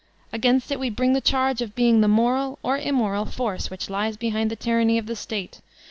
[0.33, 4.17] Against it we bring the charge of being the moral (or immoral) force which lies
[4.17, 5.61] behind the tyranny of the State.